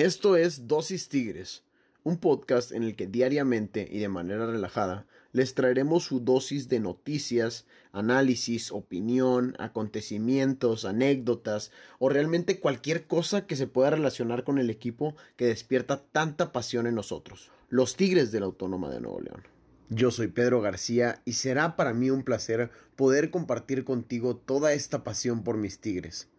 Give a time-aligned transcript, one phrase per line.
[0.00, 1.62] Esto es Dosis Tigres,
[2.04, 6.80] un podcast en el que diariamente y de manera relajada les traeremos su dosis de
[6.80, 14.70] noticias, análisis, opinión, acontecimientos, anécdotas o realmente cualquier cosa que se pueda relacionar con el
[14.70, 19.42] equipo que despierta tanta pasión en nosotros, los Tigres de la Autónoma de Nuevo León.
[19.90, 25.04] Yo soy Pedro García y será para mí un placer poder compartir contigo toda esta
[25.04, 26.30] pasión por mis Tigres.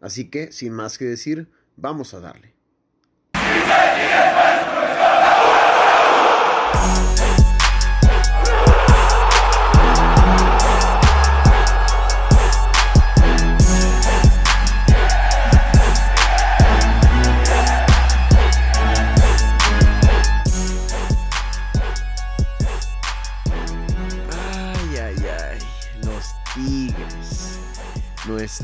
[0.00, 1.46] Así que, sin más que decir,
[1.76, 2.54] vamos a darle.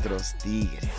[0.01, 0.89] Nuestros tigres.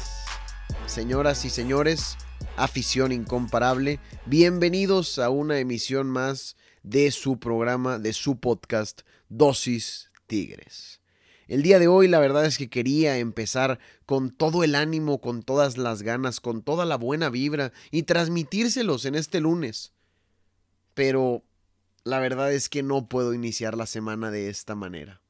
[0.87, 2.17] Señoras y señores,
[2.57, 11.01] afición incomparable, bienvenidos a una emisión más de su programa, de su podcast, Dosis Tigres.
[11.49, 15.43] El día de hoy la verdad es que quería empezar con todo el ánimo, con
[15.43, 19.95] todas las ganas, con toda la buena vibra y transmitírselos en este lunes.
[20.95, 21.43] Pero
[22.05, 25.23] la verdad es que no puedo iniciar la semana de esta manera.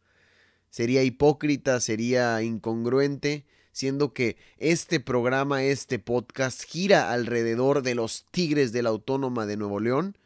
[0.69, 8.73] Sería hipócrita, sería incongruente, siendo que este programa, este podcast gira alrededor de los Tigres
[8.73, 10.17] de la Autónoma de Nuevo León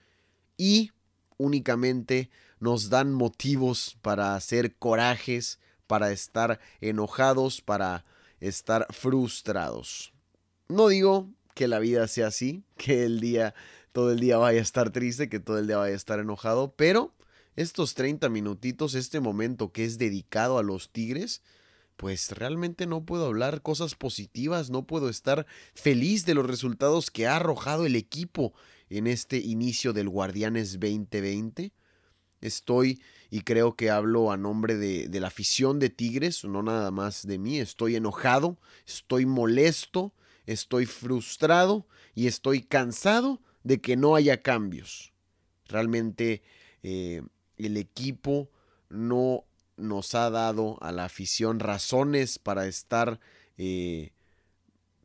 [0.56, 0.92] y
[1.38, 8.04] únicamente nos dan motivos para hacer corajes, para estar enojados, para
[8.40, 10.12] estar frustrados.
[10.68, 13.54] No digo que la vida sea así, que el día
[13.92, 16.74] todo el día vaya a estar triste, que todo el día vaya a estar enojado,
[16.76, 17.14] pero
[17.54, 21.40] estos 30 minutitos, este momento que es dedicado a los Tigres,
[21.96, 27.26] pues realmente no puedo hablar cosas positivas, no puedo estar feliz de los resultados que
[27.26, 28.52] ha arrojado el equipo
[28.90, 31.72] en este inicio del Guardianes 2020.
[32.42, 37.26] Estoy, y creo que hablo a nombre de, la afición de Tigres, no nada más
[37.26, 40.12] de mí, estoy enojado, estoy molesto,
[40.44, 45.12] estoy frustrado y estoy cansado de que no haya cambios.
[45.66, 46.42] Realmente
[46.82, 47.22] eh,
[47.56, 48.50] el equipo
[48.90, 49.44] no
[49.76, 53.20] nos ha dado a la afición razones para estar
[53.58, 54.12] eh,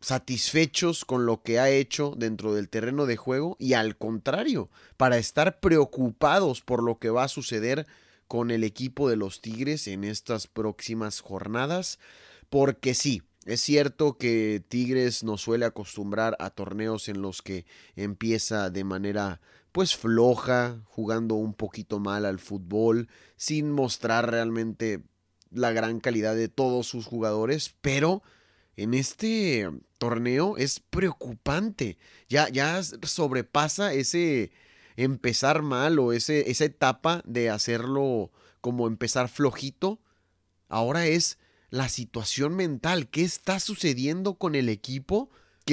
[0.02, 5.18] satisfechos con lo que ha hecho dentro del terreno de juego y al contrario, para
[5.18, 7.86] estar preocupados por lo que va a suceder
[8.28, 12.00] con el equipo de los Tigres en estas próximas jornadas,
[12.50, 17.66] porque sí, es cierto que Tigres nos suele acostumbrar a torneos en los que
[17.96, 25.04] empieza de manera pues floja, jugando un poquito mal al fútbol, sin mostrar realmente
[25.52, 28.24] la gran calidad de todos sus jugadores, pero
[28.76, 31.98] en este torneo es preocupante.
[32.30, 34.52] Ya, ya sobrepasa ese
[34.96, 40.00] empezar mal o ese, esa etapa de hacerlo como empezar flojito.
[40.68, 41.38] Ahora es
[41.70, 45.30] la situación mental, qué está sucediendo con el equipo,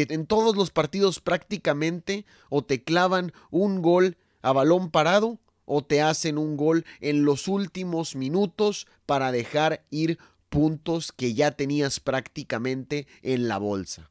[0.07, 5.85] que en todos los partidos prácticamente o te clavan un gol a balón parado o
[5.85, 12.01] te hacen un gol en los últimos minutos para dejar ir puntos que ya tenías
[12.01, 14.11] prácticamente en la bolsa.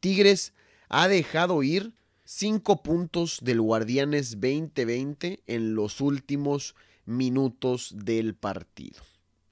[0.00, 0.52] Tigres
[0.88, 6.74] ha dejado ir 5 puntos del Guardianes 2020 en los últimos
[7.06, 9.02] minutos del partido.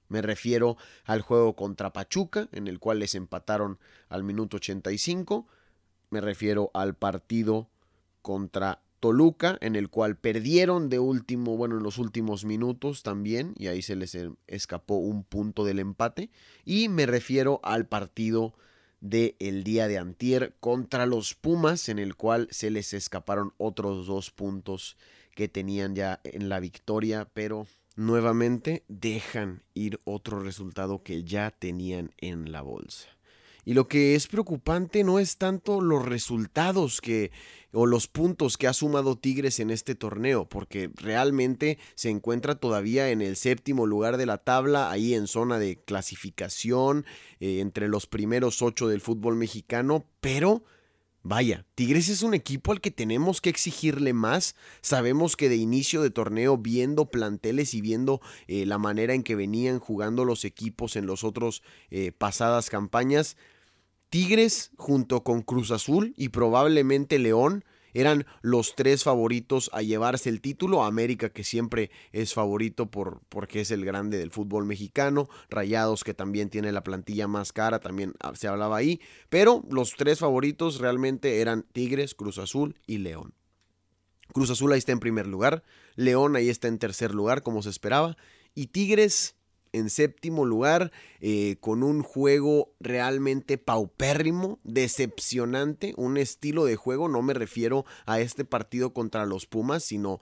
[0.08, 3.78] Me refiero al juego contra Pachuca, en el cual les empataron
[4.10, 5.46] al minuto 85.
[6.12, 7.70] Me refiero al partido
[8.20, 13.68] contra Toluca, en el cual perdieron de último, bueno, en los últimos minutos también, y
[13.68, 16.28] ahí se les escapó un punto del empate.
[16.66, 18.52] Y me refiero al partido
[19.00, 24.06] del el día de antier contra los Pumas, en el cual se les escaparon otros
[24.06, 24.98] dos puntos
[25.34, 32.10] que tenían ya en la victoria, pero nuevamente dejan ir otro resultado que ya tenían
[32.18, 33.08] en la bolsa.
[33.64, 37.30] Y lo que es preocupante no es tanto los resultados que
[37.72, 43.10] o los puntos que ha sumado Tigres en este torneo, porque realmente se encuentra todavía
[43.10, 47.06] en el séptimo lugar de la tabla, ahí en zona de clasificación,
[47.40, 50.64] eh, entre los primeros ocho del fútbol mexicano, pero
[51.24, 54.56] Vaya, Tigres es un equipo al que tenemos que exigirle más.
[54.80, 59.36] Sabemos que de inicio de torneo, viendo planteles y viendo eh, la manera en que
[59.36, 63.36] venían jugando los equipos en los otros eh, pasadas campañas,
[64.12, 67.64] Tigres junto con Cruz Azul y probablemente León
[67.94, 70.84] eran los tres favoritos a llevarse el título.
[70.84, 75.30] América, que siempre es favorito por, porque es el grande del fútbol mexicano.
[75.48, 79.00] Rayados, que también tiene la plantilla más cara, también ah, se hablaba ahí.
[79.30, 83.32] Pero los tres favoritos realmente eran Tigres, Cruz Azul y León.
[84.34, 85.62] Cruz Azul ahí está en primer lugar.
[85.96, 88.18] León ahí está en tercer lugar, como se esperaba.
[88.54, 89.36] Y Tigres
[89.72, 97.22] en séptimo lugar, eh, con un juego realmente paupérrimo, decepcionante, un estilo de juego, no
[97.22, 100.20] me refiero a este partido contra los Pumas, sino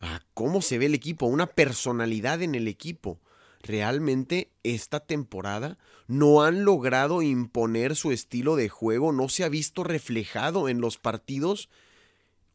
[0.00, 3.20] a cómo se ve el equipo, una personalidad en el equipo.
[3.62, 5.78] Realmente esta temporada
[6.08, 10.98] no han logrado imponer su estilo de juego, no se ha visto reflejado en los
[10.98, 11.68] partidos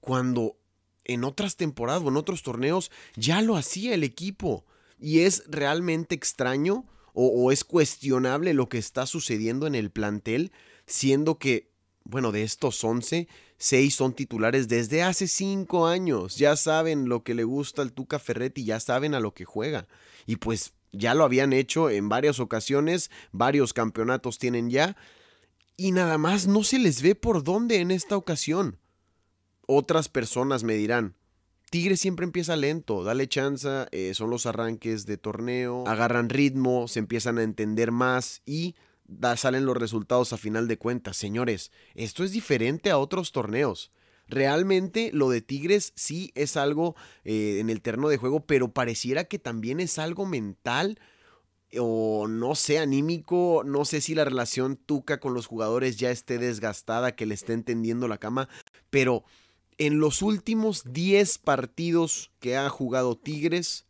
[0.02, 0.58] cuando
[1.06, 4.66] en otras temporadas o en otros torneos ya lo hacía el equipo.
[5.00, 6.86] Y es realmente extraño
[7.20, 10.52] o, es cuestionable lo que está sucediendo en el plantel,
[10.86, 11.72] siendo que,
[12.04, 13.28] bueno, de estos 11,
[13.58, 16.38] 6 son titulares desde hace 5 años.
[16.38, 19.88] Ya saben lo que le gusta al Tuca Ferretti, ya saben a lo que juega.
[20.28, 24.96] Y pues ya lo habían hecho en varias ocasiones, varios campeonatos tienen ya,
[25.76, 28.80] y nada más no se les ve por dónde en esta ocasión.
[29.66, 31.16] Otras personas me dirán,
[31.70, 37.00] Tigre siempre empieza lento, dale chance, eh, son los arranques de torneo, agarran ritmo, se
[37.00, 38.76] empiezan a entender más y
[39.36, 41.18] salen los resultados a final de cuentas.
[41.18, 43.92] Señores, esto es diferente a otros torneos.
[44.30, 49.26] Realmente lo de Tigres sí es algo eh, en el terreno de juego, pero pareciera
[49.26, 51.00] que también es algo mental
[51.78, 56.38] o no sé, anímico, no sé si la relación Tuca con los jugadores ya esté
[56.38, 58.48] desgastada, que le esté entendiendo la cama,
[58.90, 59.26] pero
[59.78, 63.86] en los últimos 10 partidos que ha jugado Tigres,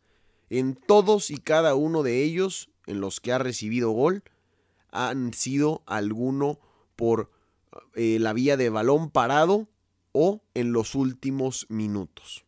[0.50, 4.22] en todos y cada uno de ellos en los que ha recibido gol,
[4.90, 6.58] han sido alguno
[6.96, 7.30] por
[7.94, 9.68] eh, la vía de balón parado
[10.12, 12.44] o en los últimos minutos.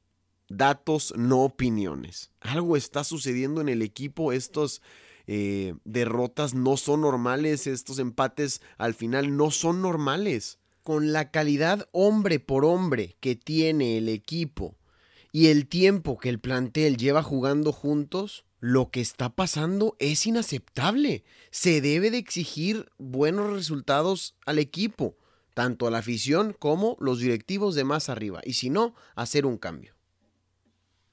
[0.48, 2.30] Datos, no opiniones.
[2.40, 4.32] Algo está sucediendo en el equipo.
[4.32, 4.82] Estos
[5.26, 7.66] eh, derrotas no son normales.
[7.66, 10.59] Estos empates al final no son normales
[10.90, 14.74] con la calidad hombre por hombre que tiene el equipo
[15.30, 21.22] y el tiempo que el plantel lleva jugando juntos, lo que está pasando es inaceptable.
[21.52, 25.16] Se debe de exigir buenos resultados al equipo,
[25.54, 29.58] tanto a la afición como los directivos de más arriba, y si no, hacer un
[29.58, 29.94] cambio.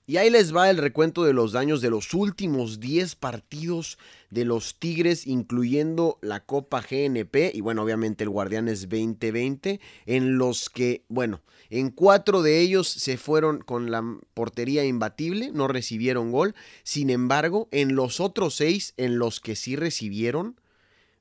[0.10, 3.98] Y ahí les va el recuento de los daños de los últimos 10 partidos
[4.30, 10.70] de los Tigres, incluyendo la Copa GNP y bueno, obviamente el Guardianes 2020, en los
[10.70, 14.02] que, bueno, en cuatro de ellos se fueron con la
[14.34, 16.56] portería imbatible, no recibieron gol.
[16.84, 20.56] Sin embargo, en los otros seis, en los que sí recibieron,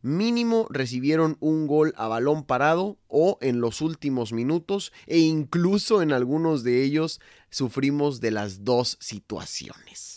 [0.06, 6.12] mínimo recibieron un gol a balón parado o en los últimos minutos e incluso en
[6.12, 7.20] algunos de ellos
[7.50, 10.15] sufrimos de las dos situaciones.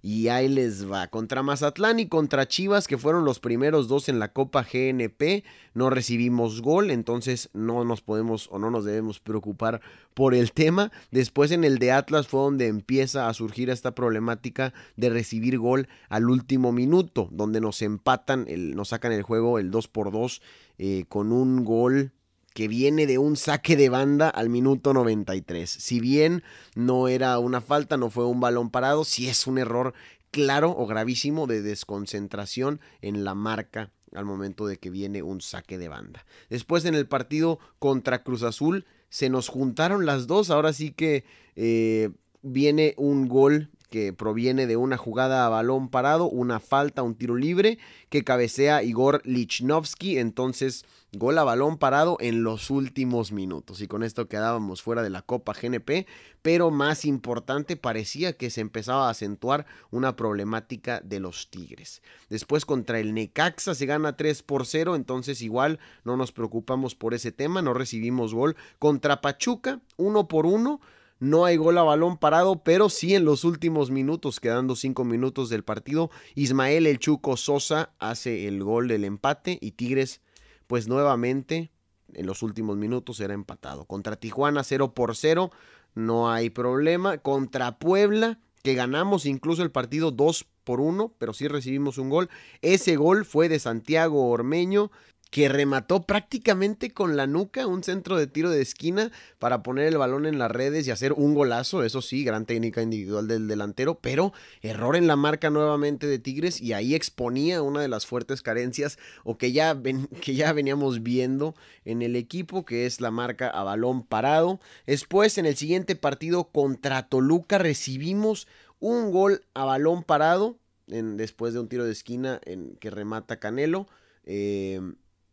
[0.00, 1.08] Y ahí les va.
[1.08, 5.90] Contra Mazatlán y contra Chivas, que fueron los primeros dos en la Copa GNP, no
[5.90, 9.80] recibimos gol, entonces no nos podemos o no nos debemos preocupar
[10.14, 10.92] por el tema.
[11.10, 15.88] Después en el de Atlas fue donde empieza a surgir esta problemática de recibir gol
[16.08, 20.42] al último minuto, donde nos empatan, el, nos sacan el juego el 2 por 2
[20.78, 22.12] eh, con un gol
[22.58, 25.70] que viene de un saque de banda al minuto 93.
[25.70, 26.42] Si bien
[26.74, 29.94] no era una falta, no fue un balón parado, sí es un error
[30.32, 35.78] claro o gravísimo de desconcentración en la marca al momento de que viene un saque
[35.78, 36.26] de banda.
[36.50, 41.24] Después en el partido contra Cruz Azul se nos juntaron las dos, ahora sí que
[41.54, 42.10] eh,
[42.42, 47.36] viene un gol que proviene de una jugada a balón parado, una falta, un tiro
[47.36, 47.78] libre
[48.10, 53.80] que cabecea Igor Lichnowsky, entonces gol a balón parado en los últimos minutos.
[53.80, 56.06] Y con esto quedábamos fuera de la Copa GNP,
[56.42, 62.02] pero más importante parecía que se empezaba a acentuar una problemática de los Tigres.
[62.28, 67.14] Después contra el Necaxa se gana 3 por 0, entonces igual no nos preocupamos por
[67.14, 68.56] ese tema, no recibimos gol.
[68.78, 70.80] Contra Pachuca 1 por 1
[71.20, 75.48] no hay gol a balón parado, pero sí en los últimos minutos, quedando cinco minutos
[75.48, 80.20] del partido, Ismael El Chuco Sosa hace el gol del empate y Tigres,
[80.66, 81.70] pues nuevamente
[82.14, 83.84] en los últimos minutos era empatado.
[83.84, 85.50] Contra Tijuana 0 por 0,
[85.94, 87.18] no hay problema.
[87.18, 92.28] Contra Puebla, que ganamos incluso el partido 2 por 1, pero sí recibimos un gol.
[92.62, 94.90] Ese gol fue de Santiago Ormeño
[95.30, 99.98] que remató prácticamente con la nuca un centro de tiro de esquina para poner el
[99.98, 103.98] balón en las redes y hacer un golazo, eso sí, gran técnica individual del delantero,
[104.00, 104.32] pero
[104.62, 108.98] error en la marca nuevamente de Tigres y ahí exponía una de las fuertes carencias
[109.22, 109.78] o que ya,
[110.22, 111.54] que ya veníamos viendo
[111.84, 114.60] en el equipo, que es la marca a balón parado.
[114.86, 118.48] Después, en el siguiente partido contra Toluca recibimos
[118.80, 123.38] un gol a balón parado en, después de un tiro de esquina en, que remata
[123.38, 123.88] Canelo.
[124.24, 124.80] Eh,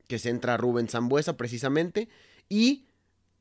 [0.07, 2.09] que se entra Rubén Zambuesa precisamente.
[2.49, 2.85] Y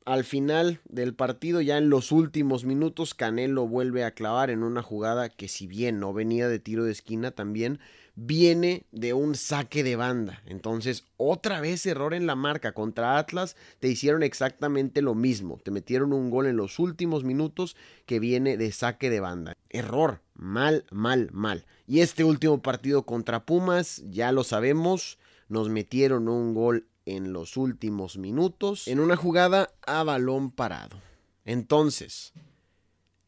[0.05, 4.83] al final del partido, ya en los últimos minutos, Canelo vuelve a clavar en una
[4.83, 7.79] jugada que si bien no venía de tiro de esquina, también
[8.13, 10.41] viene de un saque de banda.
[10.45, 12.73] Entonces, otra vez error en la marca.
[12.73, 15.59] Contra Atlas te hicieron exactamente lo mismo.
[15.63, 19.53] Te metieron un gol en los últimos minutos que viene de saque de banda.
[19.69, 20.21] Error.
[20.35, 21.65] Mal, mal, mal.
[21.87, 27.55] Y este último partido contra Pumas, ya lo sabemos nos metieron un gol en los
[27.57, 30.99] últimos minutos en una jugada a balón parado.
[31.45, 32.33] Entonces,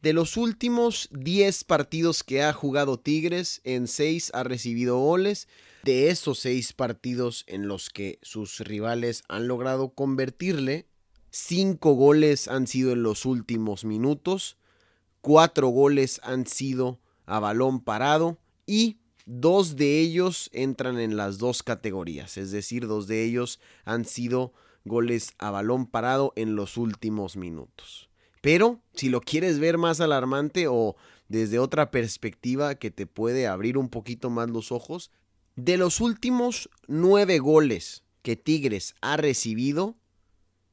[0.02, 5.48] de los últimos 10 partidos que ha jugado Tigres, en 6 ha recibido goles.
[5.82, 10.86] De esos 6 partidos en los que sus rivales han logrado convertirle,
[11.30, 14.56] 5 goles han sido en los últimos minutos,
[15.20, 18.98] 4 goles han sido a balón parado y
[19.30, 24.54] Dos de ellos entran en las dos categorías, es decir, dos de ellos han sido
[24.86, 28.08] goles a balón parado en los últimos minutos.
[28.40, 30.96] Pero si lo quieres ver más alarmante o
[31.28, 35.10] desde otra perspectiva que te puede abrir un poquito más los ojos,
[35.56, 39.94] de los últimos nueve goles que Tigres ha recibido,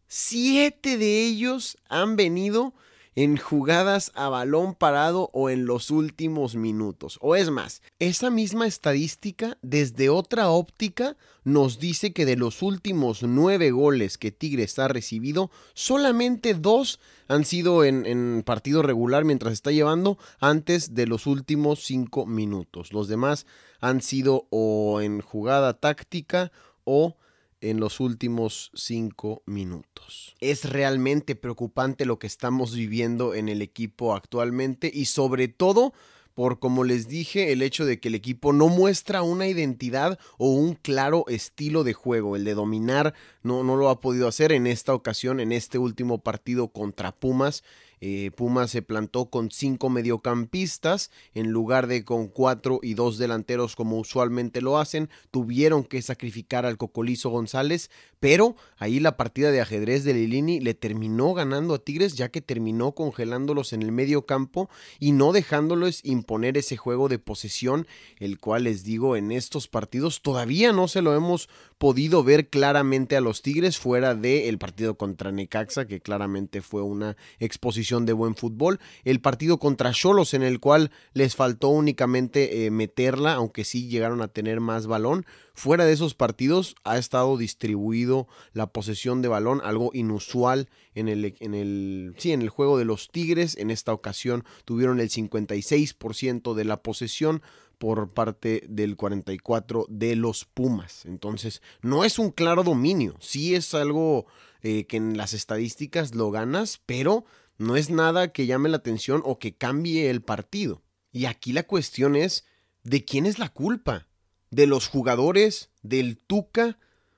[0.07, 2.74] siete de ellos han venido
[3.15, 7.17] en jugadas a balón parado o en los últimos minutos.
[7.22, 13.24] O es más, esa misma estadística desde otra óptica nos dice que de los últimos
[13.24, 19.72] nueve goles que Tigres ha recibido, solamente dos han sido en, partido regular mientras está
[19.72, 22.91] llevando antes de los últimos cinco minutos.
[22.91, 23.45] Los demás
[23.79, 26.51] han sido o en jugada táctica
[26.84, 27.15] o
[27.62, 30.35] en los últimos cinco minutos.
[30.39, 35.93] Es realmente preocupante lo que estamos viviendo en el equipo actualmente y sobre todo
[36.35, 40.50] por, como les dije, el hecho de que el equipo no muestra una identidad o
[40.50, 42.35] un claro estilo de juego.
[42.35, 46.19] El de dominar no, no lo ha podido hacer en esta ocasión, en este último
[46.19, 47.63] partido contra Pumas.
[48.07, 53.75] Eh, Pumas se plantó con cinco mediocampistas en lugar de con cuatro y dos delanteros
[53.75, 55.09] como usualmente lo hacen.
[55.31, 60.75] Tuvieron que sacrificar al Cocolizo González, pero ahí la partida de ajedrez de Lilini le
[60.75, 64.69] terminó ganando a Tigres ya que terminó congelándolos en el medio campo
[65.00, 67.88] y no dejándoles imponer ese juego de posesión,
[68.19, 73.17] el cual les digo en estos partidos todavía no se lo hemos podido ver claramente
[73.17, 78.36] a los Tigres fuera del partido contra Necaxa, que claramente fue una exposición de buen
[78.36, 78.79] fútbol.
[79.03, 84.22] El partido contra Cholos, en el cual les faltó únicamente eh, meterla, aunque sí llegaron
[84.22, 85.25] a tener más balón.
[85.53, 91.36] Fuera de esos partidos ha estado distribuido la posesión de balón, algo inusual en el,
[91.39, 93.58] en el, sí, en el juego de los Tigres.
[93.58, 97.41] En esta ocasión tuvieron el 56% de la posesión
[97.77, 101.05] por parte del 44 de los Pumas.
[101.05, 104.25] Entonces, no es un claro dominio, sí es algo
[104.62, 107.25] eh, que en las estadísticas lo ganas, pero
[107.58, 110.82] no es nada que llame la atención o que cambie el partido.
[111.12, 112.46] Y aquí la cuestión es,
[112.84, 114.08] ¿de quién es la culpa?
[114.51, 115.70] ¿De los jugadores?
[115.82, 116.77] ¿Del Tuca?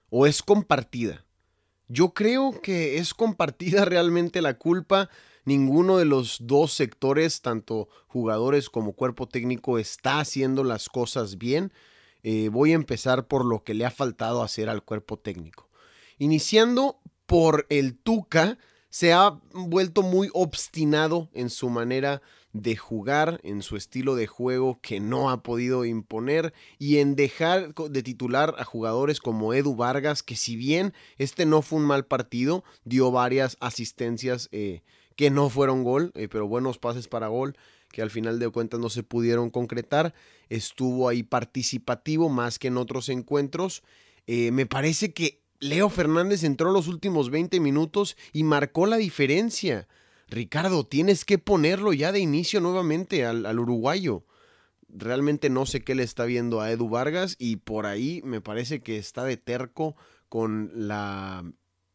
[0.09, 1.25] ¿O es compartida?
[1.87, 5.09] Yo creo que es compartida realmente la culpa
[5.47, 11.71] ninguno de los dos sectores, tanto jugadores como cuerpo técnico, está haciendo las cosas bien.
[12.21, 15.69] Eh, voy a empezar por lo que le ha faltado hacer al cuerpo técnico.
[16.17, 18.57] Iniciando por el Tuca,
[18.89, 24.79] se ha vuelto muy obstinado en su manera de jugar, en su estilo de juego
[24.81, 30.23] que no ha podido imponer y en dejar de titular a jugadores como Edu Vargas,
[30.23, 34.81] que si bien este no fue un mal partido, dio varias asistencias eh,
[35.17, 37.57] que no fueron gol, eh, pero buenos pases para gol
[37.91, 40.13] que al final de cuentas no se pudieron concretar.
[40.47, 43.83] Estuvo ahí participativo más que en otros encuentros.
[44.27, 49.87] Eh, me parece que Leo Fernández entró los últimos 20 minutos y marcó la diferencia.
[50.29, 54.23] Ricardo, tienes que ponerlo ya de inicio nuevamente al, al uruguayo.
[54.89, 58.81] Realmente no sé qué le está viendo a Edu Vargas y por ahí me parece
[58.81, 59.95] que está de terco
[60.29, 61.43] con la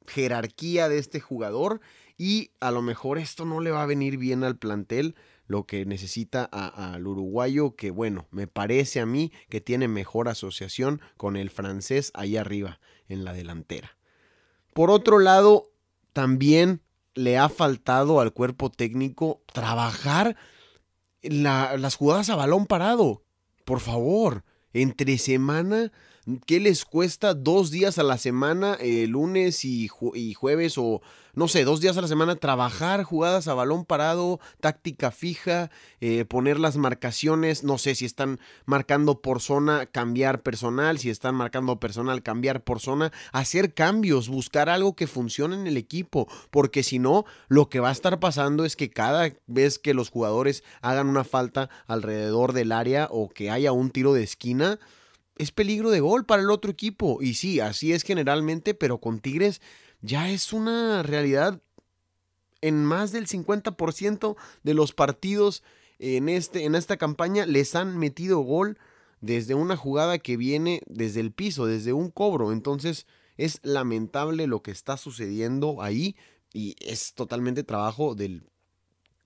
[0.06, 1.80] jerarquía de este jugador
[2.22, 5.16] y a lo mejor esto no le va a venir bien al plantel
[5.48, 11.00] lo que necesita al uruguayo, que bueno, me parece a mí que tiene mejor asociación
[11.16, 13.98] con el francés ahí arriba, en la delantera.
[14.72, 15.72] Por otro lado,
[16.12, 16.80] también
[17.14, 20.36] le ha faltado al cuerpo técnico trabajar
[21.22, 23.24] las jugadas a balón parado.
[23.64, 25.90] Por favor, entre semana
[26.46, 31.02] ¿Qué les cuesta dos días a la semana, eh, lunes y, jueves o
[31.34, 36.24] no sé, dos días a la semana trabajar jugadas a balón parado, táctica fija, eh,
[36.24, 41.80] poner las marcaciones, no sé si están marcando por zona, cambiar personal, si están marcando
[41.80, 47.00] personal, cambiar por zona, hacer cambios, buscar algo que funcione en el equipo, porque si
[47.00, 51.08] no, lo que va a estar pasando es que cada vez que los jugadores hagan
[51.08, 54.78] una falta alrededor del área o que haya un tiro de esquina,
[55.42, 57.18] es peligro de gol para el otro equipo.
[57.20, 59.60] Y sí, así es generalmente, pero con Tigres
[60.00, 61.60] ya es una realidad
[62.60, 65.62] en más del 50% de los partidos
[66.02, 68.78] en, este, en esta campaña les han metido gol
[69.20, 72.52] desde una jugada que viene desde el piso, desde un cobro.
[72.52, 73.06] Entonces
[73.36, 76.16] es lamentable lo que está sucediendo ahí
[76.52, 78.50] y es totalmente trabajo del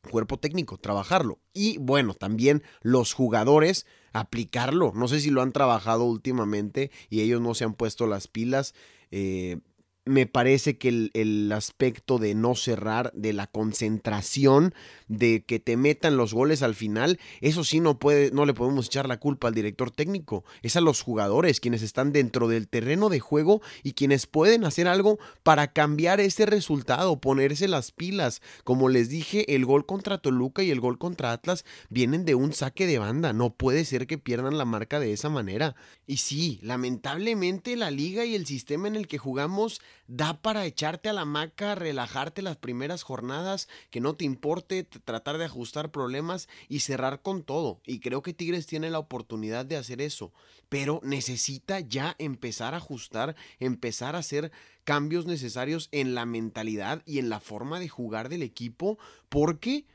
[0.07, 1.39] cuerpo técnico, trabajarlo.
[1.53, 4.93] Y bueno, también los jugadores aplicarlo.
[4.95, 8.75] No sé si lo han trabajado últimamente y ellos no se han puesto las pilas.
[9.11, 9.59] Eh,
[10.07, 14.73] me parece que el, aspecto de no cerrar, de la concentración,
[15.09, 18.87] de que te metan los goles al final, eso sí no puede, no le podemos
[18.87, 23.09] echar la culpa al director técnico, es a los jugadores quienes están dentro del terreno
[23.09, 28.43] de juego y quienes pueden hacer algo para cambiar ese resultado, ponerse las pilas.
[28.65, 32.53] Como les dije, el gol contra Toluca y el gol contra Atlas vienen de un
[32.53, 35.77] saque de banda, no puede ser que pierdan la marca de esa manera.
[36.07, 41.09] Y sí, lamentablemente la liga y el sistema en el que jugamos da para echarte
[41.09, 46.49] a la maca, relajarte las primeras jornadas, que no te importe, tratar de ajustar problemas
[46.69, 47.81] y cerrar con todo.
[47.85, 50.33] Y creo que Tigres tiene la oportunidad de hacer eso,
[50.69, 54.53] pero necesita ya empezar a ajustar, empezar a hacer
[54.85, 58.99] cambios necesarios en la mentalidad y en la forma de jugar del equipo,
[59.29, 59.87] porque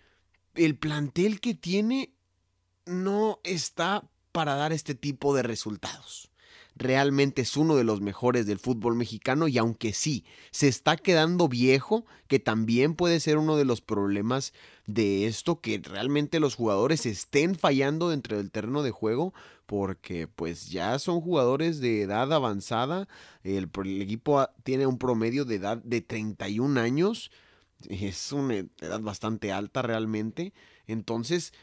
[0.56, 2.14] el plantel que tiene
[2.86, 6.31] no está para dar este tipo de resultados
[6.76, 11.48] realmente es uno de los mejores del fútbol mexicano y aunque sí, se está quedando
[11.48, 14.54] viejo, que también puede ser uno de los problemas
[14.88, 19.34] de esto, que realmente los jugadores estén fallando dentro del terreno de juego,
[19.66, 23.08] porque pues ya son jugadores de edad avanzada,
[23.44, 27.32] el, el equipo tiene un promedio de edad de 31 años,
[27.90, 30.54] es una edad bastante alta realmente,
[30.88, 31.54] entonces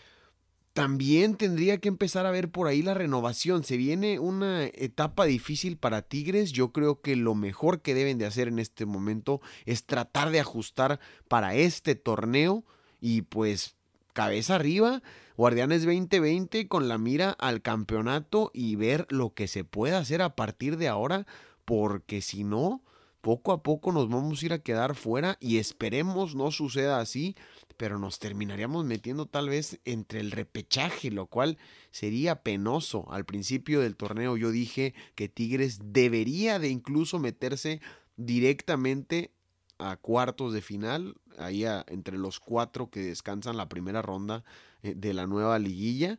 [0.72, 3.64] también tendría que empezar a ver por ahí la renovación.
[3.64, 6.52] Se viene una etapa difícil para Tigres.
[6.52, 10.40] Yo creo que lo mejor que deben de hacer en este momento es tratar de
[10.40, 12.64] ajustar para este torneo
[13.00, 13.74] y pues
[14.12, 15.02] cabeza arriba.
[15.36, 20.34] Guardianes 2020 con la mira al campeonato y ver lo que se puede hacer a
[20.34, 21.26] partir de ahora,
[21.64, 22.82] porque si no,
[23.20, 27.36] poco a poco nos vamos a ir a quedar fuera y esperemos no suceda así
[27.78, 31.56] pero nos terminaríamos metiendo tal vez entre el repechaje, lo cual
[31.92, 33.10] sería penoso.
[33.10, 37.80] Al principio del torneo yo dije que Tigres debería de incluso meterse
[38.16, 39.30] directamente
[39.78, 44.44] a cuartos de final, ahí entre los cuatro que descansan la primera ronda
[44.82, 46.18] eh, de la nueva liguilla.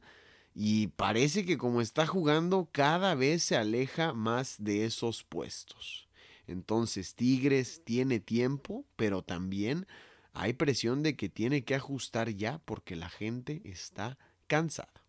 [0.55, 6.07] Y parece que como está jugando, cada vez se aleja más de esos puestos.
[6.47, 9.85] Entonces Tigres tiene tiempo, pero también
[10.39, 15.03] hay presión de que tiene que ajustar ya porque la gente está cansada.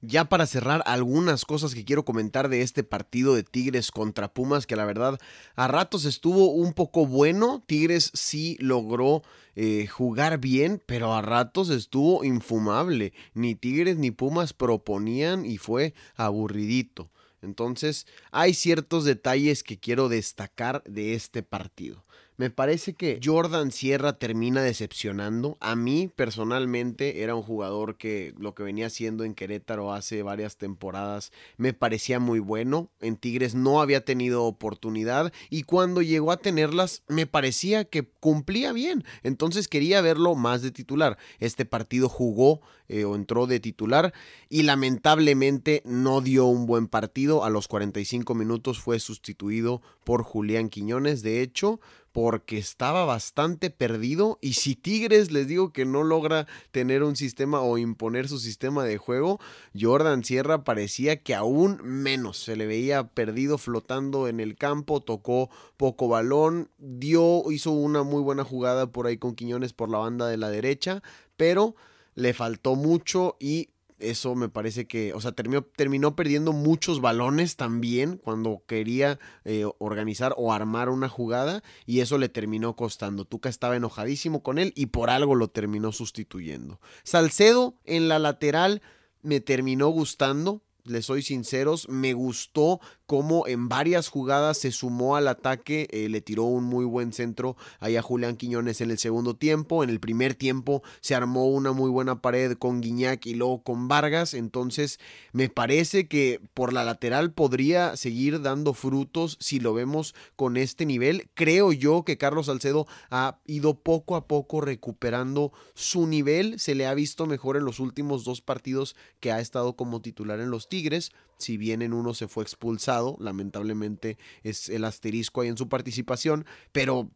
[0.00, 4.66] Ya para cerrar, algunas cosas que quiero comentar de este partido de Tigres contra Pumas,
[4.66, 5.18] que la verdad
[5.56, 7.64] a ratos estuvo un poco bueno.
[7.66, 9.22] Tigres sí logró
[9.56, 13.12] eh, jugar bien, pero a ratos estuvo infumable.
[13.32, 17.10] Ni Tigres ni Pumas proponían y fue aburridito.
[17.42, 22.04] Entonces, hay ciertos detalles que quiero destacar de este partido.
[22.36, 25.56] Me parece que Jordan Sierra termina decepcionando.
[25.60, 30.56] A mí personalmente era un jugador que lo que venía haciendo en Querétaro hace varias
[30.56, 32.90] temporadas me parecía muy bueno.
[33.00, 38.72] En Tigres no había tenido oportunidad y cuando llegó a tenerlas me parecía que cumplía
[38.72, 39.04] bien.
[39.22, 41.18] Entonces quería verlo más de titular.
[41.38, 44.12] Este partido jugó eh, o entró de titular
[44.48, 47.44] y lamentablemente no dio un buen partido.
[47.44, 51.22] A los 45 minutos fue sustituido por Julián Quiñones.
[51.22, 51.80] De hecho,
[52.14, 57.60] porque estaba bastante perdido y si Tigres les digo que no logra tener un sistema
[57.60, 59.40] o imponer su sistema de juego,
[59.76, 65.50] Jordan Sierra parecía que aún menos, se le veía perdido flotando en el campo, tocó
[65.76, 70.28] poco balón, dio, hizo una muy buena jugada por ahí con Quiñones por la banda
[70.28, 71.02] de la derecha,
[71.36, 71.74] pero
[72.14, 77.56] le faltó mucho y eso me parece que, o sea, terminó, terminó perdiendo muchos balones
[77.56, 83.24] también cuando quería eh, organizar o armar una jugada y eso le terminó costando.
[83.24, 86.80] Tuca estaba enojadísimo con él y por algo lo terminó sustituyendo.
[87.02, 88.82] Salcedo en la lateral
[89.22, 95.28] me terminó gustando, les soy sinceros, me gustó cómo en varias jugadas se sumó al
[95.28, 99.34] ataque, eh, le tiró un muy buen centro ahí a Julián Quiñones en el segundo
[99.36, 103.62] tiempo, en el primer tiempo se armó una muy buena pared con Guiñac y luego
[103.62, 104.98] con Vargas, entonces
[105.32, 110.86] me parece que por la lateral podría seguir dando frutos si lo vemos con este
[110.86, 111.28] nivel.
[111.34, 116.86] Creo yo que Carlos Salcedo ha ido poco a poco recuperando su nivel, se le
[116.86, 120.68] ha visto mejor en los últimos dos partidos que ha estado como titular en los
[120.68, 125.68] Tigres, si bien en uno se fue expulsado, lamentablemente es el asterisco ahí en su
[125.68, 127.10] participación, pero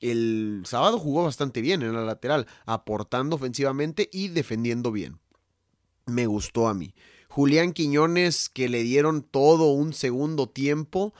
[0.00, 5.18] el sábado jugó bastante bien en la lateral, aportando ofensivamente y defendiendo bien.
[6.06, 6.94] Me gustó a mí.
[7.28, 11.12] Julián Quiñones, que le dieron todo un segundo tiempo,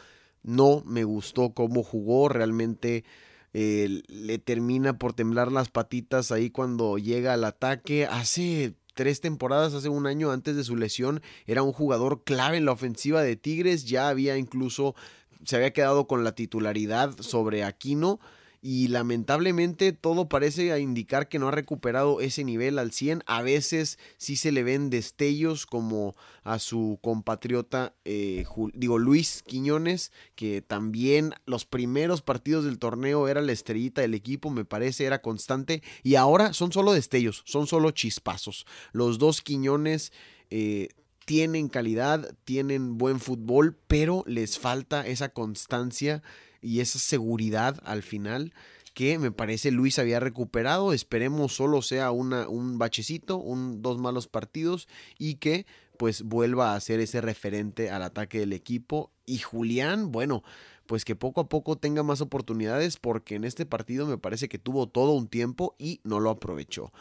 [0.43, 3.05] no me gustó cómo jugó, realmente
[3.53, 8.07] eh, le termina por temblar las patitas ahí cuando llega al ataque.
[8.07, 12.65] Hace tres temporadas, hace un año antes de su lesión, era un jugador clave en
[12.65, 14.97] la ofensiva de Tigres, ya había incluso,
[15.45, 18.19] se había quedado con la titularidad sobre Aquino
[18.61, 23.23] y lamentablemente todo parece indicar que no ha recuperado ese nivel al 100.
[23.27, 28.45] A veces sí se le ven destellos como a su compatriota, eh,
[28.75, 34.51] digo Luis Quiñones, que también los primeros partidos del torneo era la estrellita del equipo,
[34.51, 38.67] me parece, era constante y ahora son solo destellos, son solo chispazos.
[38.93, 40.13] Los dos Quiñones...
[40.51, 40.89] Eh,
[41.29, 46.23] tienen calidad, tienen buen fútbol, pero les falta esa constancia
[46.61, 48.53] y esa seguridad al final
[48.99, 50.93] que me parece Luis había recuperado.
[50.93, 55.67] Esperemos solo sea un bachecito, un, dos malos partidos y que
[55.97, 59.13] pues vuelva a ser ese referente al ataque del equipo.
[59.25, 60.43] Y Julián, bueno,
[60.87, 64.59] pues que poco a poco tenga más oportunidades porque en este partido me parece que
[64.59, 66.93] tuvo todo un tiempo y no lo aprovechó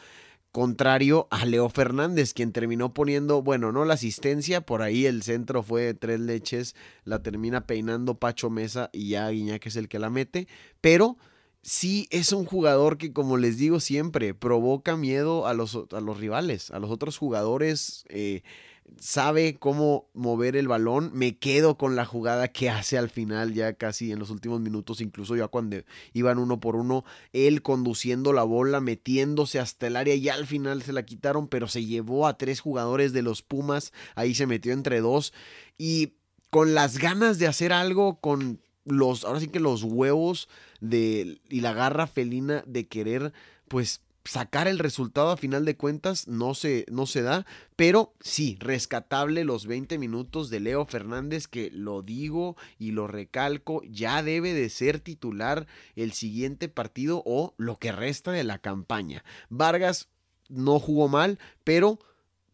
[0.58, 5.62] contrario a Leo Fernández, quien terminó poniendo, bueno, no la asistencia, por ahí el centro
[5.62, 10.10] fue tres leches, la termina peinando Pacho Mesa y ya Guiñac es el que la
[10.10, 10.48] mete,
[10.82, 11.15] pero
[11.62, 16.17] sí es un jugador que, como les digo siempre, provoca miedo a los, a los
[16.17, 18.04] rivales, a los otros jugadores.
[18.10, 18.41] Eh,
[19.00, 21.12] sabe cómo mover el balón.
[21.13, 25.02] Me quedo con la jugada que hace al final, ya casi en los últimos minutos,
[25.02, 25.78] incluso ya cuando
[26.13, 30.82] iban uno por uno, él conduciendo la bola, metiéndose hasta el área, ya al final
[30.84, 34.73] se la quitaron, pero se llevó a tres jugadores de los Pumas, ahí se metió
[34.73, 35.34] entre dos
[35.78, 36.13] y
[36.50, 40.47] con las ganas de hacer algo, con los, ahora sí que los huevos
[40.80, 43.34] de, y la garra felina de querer,
[43.67, 48.58] pues sacar el resultado a final de cuentas no se, no se da, pero sí,
[48.60, 54.54] rescatable los 20 minutos de Leo Fernández, que lo digo y lo recalco, ya debe
[54.54, 59.24] de ser titular el siguiente partido o lo que resta de la campaña.
[59.50, 60.10] Vargas
[60.50, 62.00] no jugó mal, pero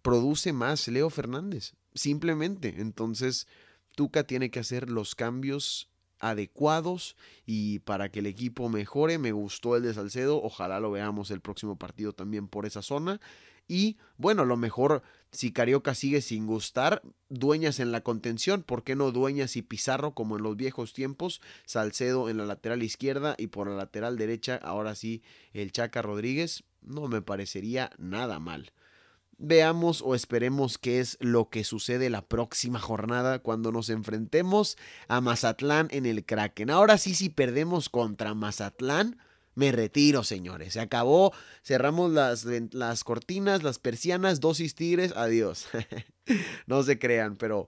[0.01, 2.75] produce más Leo Fernández, simplemente.
[2.77, 3.47] Entonces,
[3.95, 5.89] Tuca tiene que hacer los cambios
[6.23, 9.17] adecuados y para que el equipo mejore.
[9.17, 13.19] Me gustó el de Salcedo, ojalá lo veamos el próximo partido también por esa zona.
[13.67, 18.95] Y bueno, lo mejor, si Carioca sigue sin gustar, dueñas en la contención, ¿por qué
[18.95, 21.41] no dueñas y Pizarro como en los viejos tiempos?
[21.65, 26.63] Salcedo en la lateral izquierda y por la lateral derecha, ahora sí, el Chaca Rodríguez,
[26.81, 28.73] no me parecería nada mal.
[29.45, 34.77] Veamos o esperemos qué es lo que sucede la próxima jornada cuando nos enfrentemos
[35.10, 36.69] a Mazatlán en el Kraken.
[36.69, 39.17] Ahora sí, si perdemos contra Mazatlán,
[39.53, 40.71] me retiro, señores.
[40.71, 41.34] Se acabó.
[41.62, 45.12] Cerramos las, las cortinas, las persianas, dosis tigres.
[45.13, 45.67] Adiós.
[46.65, 47.67] no se crean, pero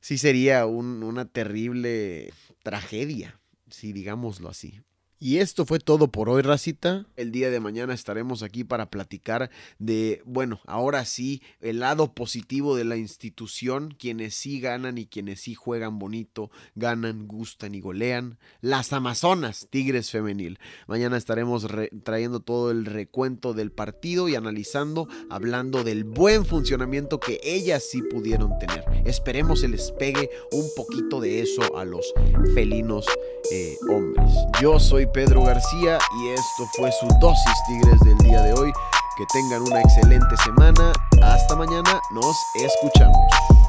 [0.00, 4.80] sí sería una terrible tragedia, si digámoslo así.
[5.22, 7.04] Y esto fue todo por hoy, racita.
[7.14, 12.74] El día de mañana estaremos aquí para platicar de, bueno, ahora sí, el lado positivo
[12.74, 18.38] de la institución, quienes sí ganan y quienes sí juegan bonito, ganan, gustan y golean.
[18.62, 20.58] Las Amazonas, Tigres Femenil.
[20.86, 21.66] Mañana estaremos
[22.02, 28.00] trayendo todo el recuento del partido y analizando, hablando del buen funcionamiento que ellas sí
[28.00, 28.84] pudieron tener.
[29.04, 32.10] Esperemos se les pegue un poquito de eso a los
[32.54, 33.04] felinos
[33.52, 34.32] eh, hombres.
[34.62, 38.72] Yo soy Pedro García y esto fue su dosis Tigres del día de hoy.
[39.16, 40.92] Que tengan una excelente semana.
[41.22, 43.59] Hasta mañana, nos escuchamos.